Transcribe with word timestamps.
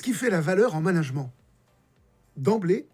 fait 0.00 0.30
la 0.30 0.40
valeur 0.40 0.74
en 0.74 0.80
management 0.80 1.32
D'emblée, 2.36 2.86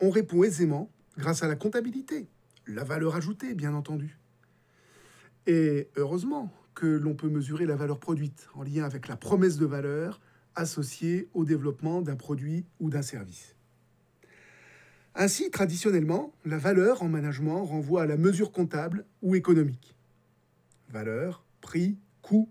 on 0.00 0.10
répond 0.10 0.42
aisément 0.42 0.90
grâce 1.16 1.42
à 1.42 1.48
la 1.48 1.56
comptabilité, 1.56 2.28
la 2.66 2.84
valeur 2.84 3.16
ajoutée, 3.16 3.54
bien 3.54 3.74
entendu. 3.74 4.18
Et 5.46 5.88
heureusement 5.96 6.52
que 6.74 6.86
l'on 6.86 7.14
peut 7.14 7.28
mesurer 7.28 7.66
la 7.66 7.76
valeur 7.76 7.98
produite 7.98 8.48
en 8.54 8.62
lien 8.62 8.84
avec 8.84 9.08
la 9.08 9.16
promesse 9.16 9.56
de 9.56 9.66
valeur 9.66 10.20
associée 10.54 11.28
au 11.34 11.44
développement 11.44 12.02
d'un 12.02 12.16
produit 12.16 12.64
ou 12.78 12.90
d'un 12.90 13.02
service. 13.02 13.54
Ainsi, 15.14 15.50
traditionnellement, 15.50 16.32
la 16.44 16.58
valeur 16.58 17.02
en 17.02 17.08
management 17.08 17.64
renvoie 17.64 18.02
à 18.02 18.06
la 18.06 18.16
mesure 18.16 18.52
comptable 18.52 19.04
ou 19.22 19.34
économique. 19.34 19.94
Valeur, 20.88 21.44
prix, 21.60 21.98
coût, 22.22 22.48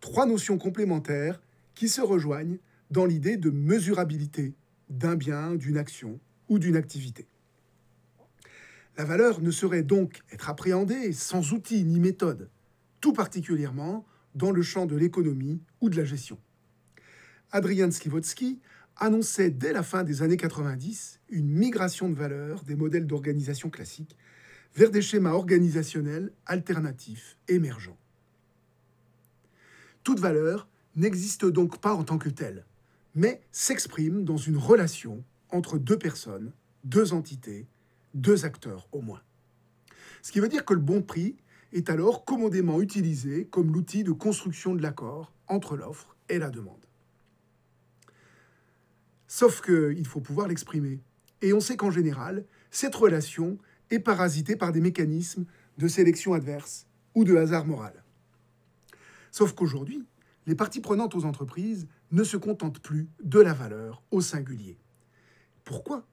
trois 0.00 0.26
notions 0.26 0.58
complémentaires 0.58 1.40
qui 1.74 1.88
se 1.88 2.00
rejoignent 2.00 2.58
dans 2.90 3.06
l'idée 3.06 3.36
de 3.36 3.50
mesurabilité 3.50 4.54
d'un 4.88 5.16
bien, 5.16 5.54
d'une 5.54 5.76
action 5.76 6.20
ou 6.48 6.58
d'une 6.58 6.76
activité. 6.76 7.26
La 8.96 9.04
valeur 9.04 9.40
ne 9.40 9.50
saurait 9.50 9.82
donc 9.82 10.22
être 10.32 10.48
appréhendée 10.48 11.12
sans 11.12 11.52
outils 11.52 11.84
ni 11.84 12.00
méthode, 12.00 12.50
tout 13.00 13.12
particulièrement 13.12 14.06
dans 14.34 14.50
le 14.50 14.62
champ 14.62 14.86
de 14.86 14.96
l'économie 14.96 15.60
ou 15.80 15.88
de 15.90 15.96
la 15.96 16.04
gestion. 16.04 16.38
Adrian 17.52 17.90
Slivotsky 17.90 18.60
annonçait 18.96 19.50
dès 19.50 19.72
la 19.72 19.82
fin 19.82 20.02
des 20.02 20.22
années 20.22 20.36
90 20.36 21.20
une 21.30 21.48
migration 21.48 22.08
de 22.08 22.14
valeur 22.14 22.64
des 22.64 22.74
modèles 22.74 23.06
d'organisation 23.06 23.70
classiques 23.70 24.16
vers 24.74 24.90
des 24.90 25.02
schémas 25.02 25.32
organisationnels 25.32 26.32
alternatifs 26.46 27.36
émergents. 27.46 27.98
Toute 30.02 30.20
valeur 30.20 30.68
n'existe 30.96 31.46
donc 31.46 31.80
pas 31.80 31.94
en 31.94 32.04
tant 32.04 32.18
que 32.18 32.28
telle, 32.28 32.64
mais 33.18 33.40
s'exprime 33.50 34.24
dans 34.24 34.36
une 34.36 34.56
relation 34.56 35.24
entre 35.50 35.76
deux 35.76 35.98
personnes, 35.98 36.52
deux 36.84 37.12
entités, 37.12 37.66
deux 38.14 38.44
acteurs 38.44 38.86
au 38.92 39.00
moins. 39.00 39.22
Ce 40.22 40.30
qui 40.30 40.38
veut 40.38 40.48
dire 40.48 40.64
que 40.64 40.72
le 40.72 40.80
bon 40.80 41.02
prix 41.02 41.36
est 41.72 41.90
alors 41.90 42.24
commodément 42.24 42.80
utilisé 42.80 43.46
comme 43.46 43.72
l'outil 43.72 44.04
de 44.04 44.12
construction 44.12 44.72
de 44.76 44.82
l'accord 44.82 45.32
entre 45.48 45.76
l'offre 45.76 46.16
et 46.28 46.38
la 46.38 46.48
demande. 46.50 46.86
Sauf 49.26 49.62
qu'il 49.62 50.06
faut 50.06 50.20
pouvoir 50.20 50.46
l'exprimer. 50.46 51.00
Et 51.42 51.52
on 51.52 51.60
sait 51.60 51.76
qu'en 51.76 51.90
général, 51.90 52.44
cette 52.70 52.94
relation 52.94 53.58
est 53.90 53.98
parasitée 53.98 54.54
par 54.54 54.70
des 54.70 54.80
mécanismes 54.80 55.44
de 55.76 55.88
sélection 55.88 56.34
adverse 56.34 56.86
ou 57.16 57.24
de 57.24 57.34
hasard 57.34 57.66
moral. 57.66 58.04
Sauf 59.32 59.54
qu'aujourd'hui, 59.54 60.06
les 60.48 60.54
parties 60.54 60.80
prenantes 60.80 61.14
aux 61.14 61.26
entreprises 61.26 61.86
ne 62.10 62.24
se 62.24 62.38
contentent 62.38 62.80
plus 62.80 63.10
de 63.22 63.38
la 63.38 63.52
valeur 63.52 64.02
au 64.10 64.22
singulier. 64.22 64.78
Pourquoi? 65.62 66.06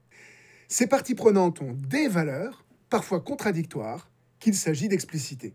Ces 0.68 0.86
parties 0.86 1.14
prenantes 1.14 1.62
ont 1.62 1.72
des 1.72 2.06
valeurs, 2.06 2.66
parfois 2.90 3.20
contradictoires, 3.20 4.10
qu'il 4.38 4.54
s'agit 4.54 4.88
d'expliciter. 4.88 5.54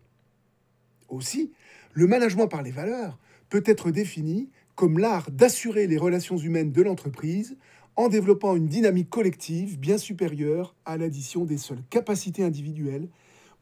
Aussi, 1.10 1.54
le 1.94 2.08
management 2.08 2.48
par 2.48 2.64
les 2.64 2.72
valeurs 2.72 3.20
peut 3.50 3.62
être 3.68 3.92
défini 3.92 4.50
comme 4.74 4.98
l'art 4.98 5.30
d'assurer 5.30 5.86
les 5.86 5.98
relations 5.98 6.38
humaines 6.38 6.72
de 6.72 6.82
l'entreprise 6.82 7.58
en 7.96 8.10
développant 8.10 8.56
une 8.56 8.68
dynamique 8.68 9.12
collective 9.12 9.80
bien 9.80 10.00
supérieure 10.00 10.76
à 10.86 10.98
l'addition 10.98 11.46
des 11.46 11.60
seules 11.60 11.84
capacités 11.92 12.44
individuelles 12.44 13.10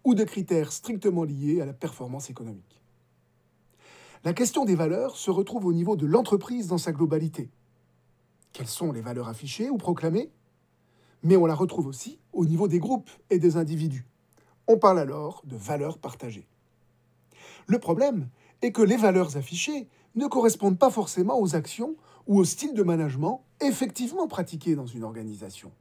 ou 0.06 0.16
de 0.16 0.24
critères 0.24 0.72
strictement 0.72 1.26
liés 1.26 1.60
à 1.60 1.66
la 1.66 1.74
performance 1.74 2.30
économique. 2.30 2.79
La 4.26 4.34
question 4.34 4.66
des 4.66 4.76
valeurs 4.76 5.16
se 5.16 5.32
retrouve 5.32 5.66
au 5.66 5.72
niveau 5.72 5.96
de 5.96 6.06
l'entreprise 6.06 6.68
dans 6.68 6.78
sa 6.78 6.92
globalité. 6.92 7.50
Quelles 8.52 8.68
sont 8.68 8.92
les 8.92 9.00
valeurs 9.00 9.30
affichées 9.30 9.70
ou 9.70 9.78
proclamées? 9.78 10.30
Mais 11.24 11.38
on 11.38 11.46
la 11.46 11.56
retrouve 11.56 11.88
aussi 11.88 12.20
au 12.34 12.46
niveau 12.46 12.68
des 12.68 12.80
groupes 12.80 13.10
et 13.30 13.40
des 13.40 13.56
individus. 13.56 14.06
On 14.68 14.78
parle 14.78 15.00
alors 15.00 15.42
de 15.46 15.56
valeurs 15.56 15.98
partagées. 15.98 16.50
Le 17.66 17.80
problème 17.80 18.28
est 18.62 18.74
que 18.74 18.82
les 18.82 18.98
valeurs 18.98 19.38
affichées 19.38 19.88
ne 20.16 20.28
correspondent 20.28 20.78
pas 20.78 20.90
forcément 20.90 21.40
aux 21.40 21.56
actions 21.56 21.96
ou 22.28 22.40
au 22.40 22.44
style 22.44 22.74
de 22.74 22.84
management 22.84 23.46
effectivement 23.62 24.28
pratiqués 24.28 24.76
dans 24.76 24.86
une 24.86 25.06
organisation. 25.06 25.72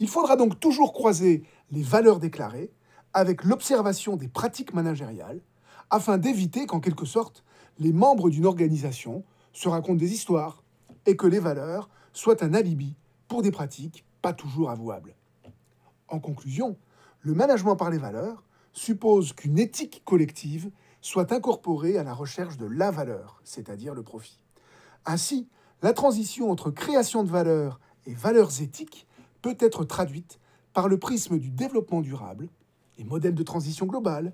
Il 0.00 0.08
faudra 0.08 0.34
donc 0.34 0.58
toujours 0.58 0.92
croiser 0.92 1.44
les 1.70 1.82
valeurs 1.82 2.18
déclarées 2.18 2.72
avec 3.12 3.44
l'observation 3.44 4.16
des 4.16 4.28
pratiques 4.28 4.74
managériales 4.74 5.40
afin 5.90 6.18
d'éviter 6.18 6.66
qu'en 6.66 6.80
quelque 6.80 7.06
sorte 7.06 7.44
les 7.78 7.92
membres 7.92 8.30
d'une 8.30 8.46
organisation 8.46 9.24
se 9.52 9.68
racontent 9.68 9.98
des 9.98 10.12
histoires 10.12 10.62
et 11.06 11.16
que 11.16 11.26
les 11.26 11.38
valeurs 11.38 11.90
soient 12.12 12.42
un 12.44 12.54
alibi 12.54 12.94
pour 13.28 13.42
des 13.42 13.50
pratiques 13.50 14.04
pas 14.20 14.32
toujours 14.32 14.70
avouables. 14.70 15.14
En 16.08 16.20
conclusion, 16.20 16.76
le 17.20 17.34
management 17.34 17.76
par 17.76 17.90
les 17.90 17.98
valeurs 17.98 18.44
suppose 18.72 19.32
qu'une 19.32 19.58
éthique 19.58 20.02
collective 20.04 20.70
soit 21.00 21.32
incorporée 21.32 21.98
à 21.98 22.04
la 22.04 22.14
recherche 22.14 22.56
de 22.56 22.66
la 22.66 22.90
valeur, 22.90 23.40
c'est-à-dire 23.44 23.94
le 23.94 24.02
profit. 24.02 24.38
Ainsi, 25.04 25.48
la 25.82 25.92
transition 25.92 26.50
entre 26.50 26.70
création 26.70 27.24
de 27.24 27.30
valeur 27.30 27.80
et 28.06 28.14
valeurs 28.14 28.60
éthiques 28.60 29.06
peut 29.42 29.56
être 29.58 29.84
traduite 29.84 30.38
par 30.72 30.88
le 30.88 30.98
prisme 30.98 31.38
du 31.38 31.50
développement 31.50 32.00
durable, 32.00 32.48
les 32.98 33.04
modèles 33.04 33.34
de 33.34 33.42
transition 33.42 33.86
globale 33.86 34.32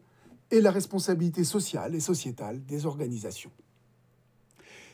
et 0.50 0.60
la 0.60 0.70
responsabilité 0.70 1.44
sociale 1.44 1.94
et 1.94 2.00
sociétale 2.00 2.64
des 2.64 2.86
organisations. 2.86 3.50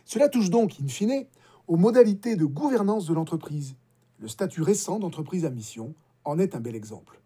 Cela 0.04 0.28
touche 0.28 0.50
donc, 0.50 0.74
in 0.82 0.88
fine, 0.88 1.26
aux 1.66 1.76
modalités 1.76 2.36
de 2.36 2.44
gouvernance 2.44 3.06
de 3.06 3.14
l'entreprise. 3.14 3.76
Le 4.18 4.28
statut 4.28 4.62
récent 4.62 4.98
d'entreprise 4.98 5.44
à 5.44 5.50
mission 5.50 5.94
en 6.24 6.38
est 6.38 6.54
un 6.54 6.60
bel 6.60 6.74
exemple. 6.74 7.20